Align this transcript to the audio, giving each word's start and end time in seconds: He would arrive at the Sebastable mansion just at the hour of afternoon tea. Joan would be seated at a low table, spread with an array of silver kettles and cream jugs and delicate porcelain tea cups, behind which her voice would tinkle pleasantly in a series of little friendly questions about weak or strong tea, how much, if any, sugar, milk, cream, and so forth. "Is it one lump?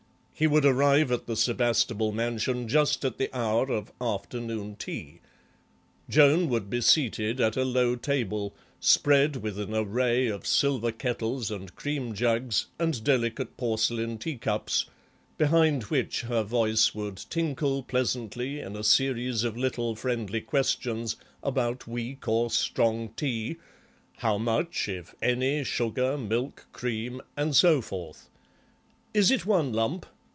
He 0.33 0.47
would 0.47 0.65
arrive 0.65 1.11
at 1.11 1.27
the 1.27 1.35
Sebastable 1.35 2.11
mansion 2.11 2.67
just 2.67 3.05
at 3.05 3.19
the 3.19 3.29
hour 3.31 3.69
of 3.71 3.91
afternoon 4.01 4.75
tea. 4.75 5.19
Joan 6.09 6.49
would 6.49 6.67
be 6.67 6.81
seated 6.81 7.39
at 7.39 7.55
a 7.55 7.63
low 7.63 7.95
table, 7.95 8.51
spread 8.79 9.35
with 9.35 9.59
an 9.59 9.75
array 9.75 10.25
of 10.29 10.47
silver 10.47 10.91
kettles 10.91 11.51
and 11.51 11.75
cream 11.75 12.15
jugs 12.15 12.65
and 12.79 13.03
delicate 13.03 13.55
porcelain 13.55 14.17
tea 14.17 14.35
cups, 14.35 14.87
behind 15.37 15.83
which 15.83 16.21
her 16.21 16.41
voice 16.41 16.95
would 16.95 17.17
tinkle 17.29 17.83
pleasantly 17.83 18.61
in 18.61 18.75
a 18.75 18.83
series 18.83 19.43
of 19.43 19.55
little 19.55 19.95
friendly 19.95 20.41
questions 20.41 21.17
about 21.43 21.85
weak 21.85 22.27
or 22.27 22.49
strong 22.49 23.09
tea, 23.09 23.57
how 24.17 24.39
much, 24.39 24.89
if 24.89 25.13
any, 25.21 25.63
sugar, 25.63 26.17
milk, 26.17 26.65
cream, 26.73 27.21
and 27.37 27.55
so 27.55 27.79
forth. 27.79 28.27
"Is 29.13 29.29
it 29.29 29.45
one 29.45 29.71
lump? 29.71 30.07